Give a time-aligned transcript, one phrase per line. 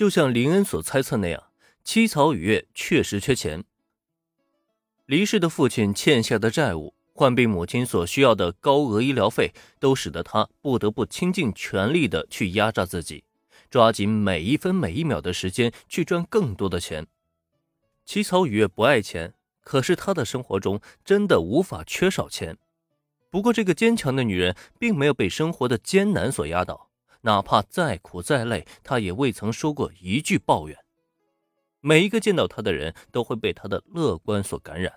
[0.00, 1.48] 就像林恩所猜测那样，
[1.84, 3.62] 七草雨月确实缺钱。
[5.04, 13.24] 离世的父亲欠下的债务，患病母亲所需要的高额医疗费，都使得他不得不倾尽全力的去压榨自己，
[13.68, 17.06] 抓紧每一分每一秒的时间去赚更多的钱。
[18.06, 22.56] 七草雨月不爱钱，可是她的生活中真的无法缺少钱。
[23.28, 26.89] 不过，这个坚强的女人并没有被生活的艰难所压倒，
[27.22, 30.78] 哪怕再苦再累，她也未曾说过一句抱怨。
[31.80, 34.92] 每一个见到她的人都会被她的乐观所感染，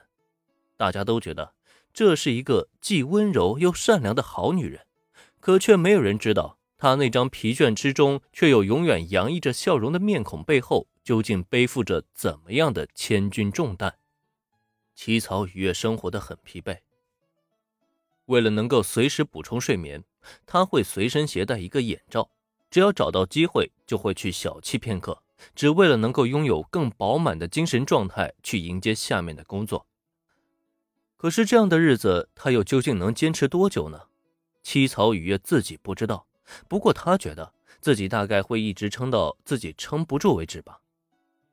[0.77, 1.53] 大家都觉得
[1.93, 4.85] 这是一个既温柔又善良的好女人，
[5.39, 13.97] 可却没有人知道她那张疲倦之中却又永远洋溢着笑容的面孔背后究竟背负着怎么样的千钧重担。
[14.95, 16.79] 七草雨月生活的很疲惫，
[18.25, 20.03] 为了能够随时补充睡眠，
[20.45, 22.29] 他会随身携带一个眼罩，
[22.69, 25.21] 只要找到机会就会去小憩片刻。
[25.55, 29.87] 只为了能够拥有更饱满的精神状态去迎接下面的工作。
[31.17, 34.03] 可是这样的日子，他又究竟能坚持多久呢？
[34.61, 36.27] 七草雨月自己不知道，
[36.69, 40.79] 不过他觉得自己大概会一直撑到自己撑不住为止吧。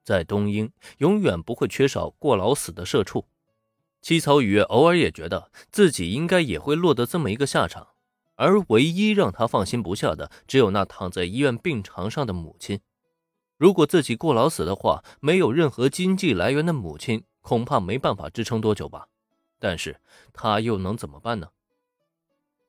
[0.04, 3.26] 在东英，永远不会缺少过劳死的社畜。
[4.00, 7.88] 七草雨月偶尔也觉得自己应该也会落得这么一个下场，
[8.40, 12.80] 而唯一让他放心不下的，只有那躺在医院病床上的母亲。
[13.58, 19.08] 如果自己过劳死的话，没有任何经济来源的母亲恐怕没办法支撑多久吧。
[19.58, 20.00] 但是
[20.32, 21.48] 他又能怎么办呢？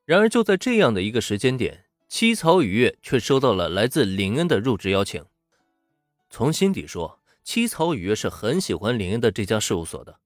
[0.04, 5.24] 然而就在这样的一个时间点，七草雨月却收到了来自林恩的入职邀请。
[6.28, 10.18] 从心底说，七草雨月是很喜欢林恩的这家事务所的。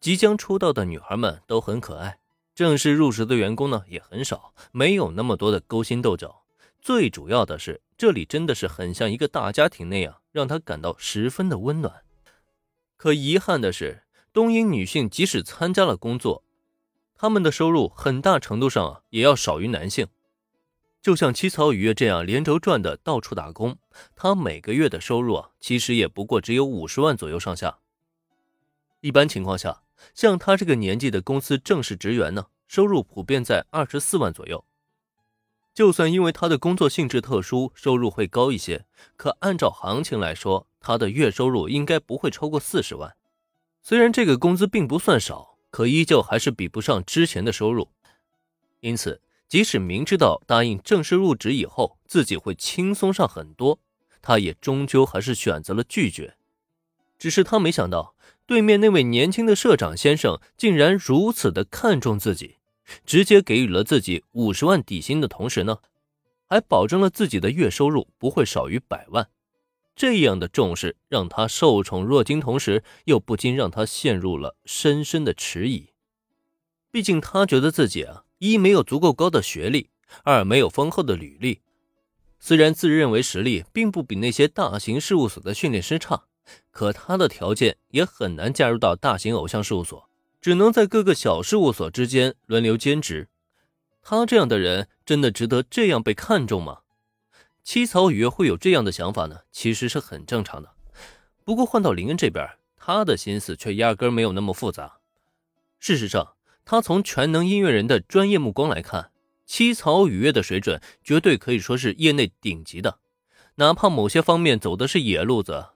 [0.00, 2.18] 即将出道的女孩们都很可爱，
[2.56, 6.42] 正式入职的员工呢也很少，没有那么多的勾心斗角。
[6.80, 12.02] 最主要的是，这里真的是很像一个大家庭那样，让他感到十分的温暖。
[12.96, 16.44] 可遗憾的是，东英女性即使参加了工作，
[17.14, 20.06] 她们的收入很大程度上也要少于男性。
[21.02, 23.76] 就像七草雨月这样连轴转的到处打工，
[24.14, 27.80] 她每个月的收入啊其实也不过只有五十万左右上下。
[29.00, 29.82] 一般情况下，
[30.14, 34.64] 像她这个年纪的公司正式职员呢，收入普遍在二十四万左右。
[35.74, 43.14] 就算因为他的工作性质特殊，收入会高一些，可按照行情来说，他的月收入应该不会超过四十万。
[43.82, 47.90] 虽然这个工资并不算少，可依旧还是比不上之前的收入。
[48.80, 53.78] 因此，即使明知道答应正式入职以后自己会轻松上很多，
[54.22, 56.36] 他也终究还是选择了拒绝。
[57.18, 58.15] 只是他没想到，
[58.46, 62.56] 对面那位年轻的社长先生竟然如此的看重自己。
[63.04, 65.78] 直接给予了自己五十万底薪的同时呢，
[66.46, 69.28] 还保证了自己的月收入不会少于百万。
[69.96, 75.88] 这样的重视让他受宠若惊，同时又不禁让他陷入了深深的迟疑。
[76.92, 79.90] 毕竟他觉得自己啊，一没有足够高的学历，
[80.22, 81.62] 二没有丰厚的履历。
[82.38, 86.25] 虽然自认为实力并不比那些大型事务所的训练师差，
[86.70, 90.08] 可他的条件也很难加入到大型偶像事务所。
[90.40, 93.28] 只能在各个小事务所之间轮流兼职，
[94.00, 96.82] 他这样的人真的值得这样被看重吗？
[97.64, 100.70] 七草雨月会有这样的想法呢，其实是很正常的。
[101.44, 104.98] 不过换到林恩这边，他的心思却压根没有那么复杂。
[105.80, 109.10] 事实上，他从全能音乐人的专业目光来看，
[109.46, 113.00] 七草雨月的水准绝对可以说是业内顶级的，
[113.56, 115.70] 哪怕某些方面走的是野路子。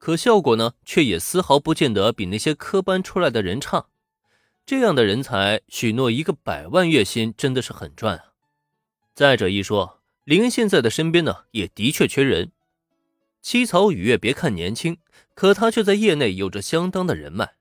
[0.00, 3.86] 可效果呢，却也丝毫不见得比那些科班出来的人差。
[4.64, 8.24] 这样的人才，许诺一个百万月薪，真的是很赚啊！
[9.14, 12.50] 再者一说，林现在的身边呢，也的确缺人。
[13.42, 14.96] 七草雨月别看年轻，
[15.34, 17.52] 可他却在业内有着相当的人脉，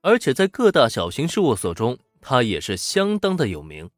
[0.00, 3.90] 而且在各大小型事务所中，他也是相当的有名。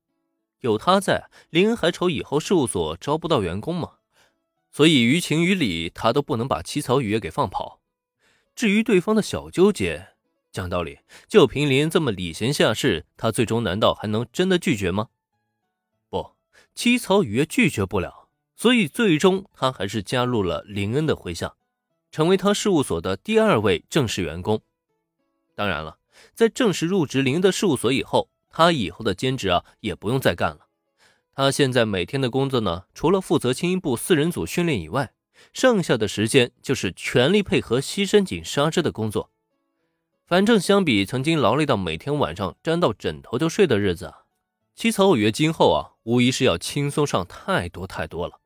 [0.61, 3.93] 有他在，林恩还愁以后事务所招不到员工吗？
[4.73, 7.81] 所以，于情于理，他都不能把七草雨月给放跑。
[8.55, 10.15] 至于对方的小纠结，
[10.51, 15.09] 讲道理，就凭林这么礼贤下士，他最终难道还能真的拒绝吗？
[16.09, 16.33] 不，
[16.75, 18.29] 七草雨月拒绝不了。
[18.57, 21.55] 所以，最终他还是加入了林恩的麾下，
[22.11, 24.63] 成为他事务所的第二位正式员工。
[25.55, 25.99] 当然了，
[26.33, 30.69] 在正式入职林恩的事务所以后，他以后的兼职啊，也不用再干了。
[31.35, 35.13] 他现在每天的工作呢，除了负责轻音部四人组训练以外，
[35.53, 39.31] 剩下的时间就是全力配合西深井纱织的工作。
[40.27, 44.13] 反正相比曾经劳累到每天晚上沾到枕头就睡的日子，
[44.75, 48.41] 七草五月今后啊，无疑是要轻松上太多太多了。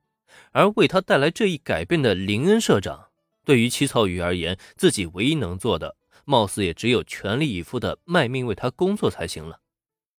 [0.52, 3.06] 而为他带来这一改变的林恩社长，
[3.44, 9.60] 对于七草羽而言，自己唯一能做的，貌似也只有全力以赴的卖命为他工作才行了。